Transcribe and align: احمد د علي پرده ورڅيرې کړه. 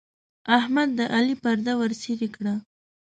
احمد 0.57 0.89
د 0.97 0.99
علي 1.15 1.35
پرده 1.41 1.73
ورڅيرې 1.79 2.27
کړه. 2.35 2.53